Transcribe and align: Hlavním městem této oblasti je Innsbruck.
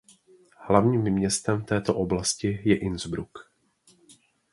Hlavním 0.57 1.01
městem 1.01 1.65
této 1.65 1.95
oblasti 1.95 2.61
je 2.65 2.77
Innsbruck. 2.77 3.31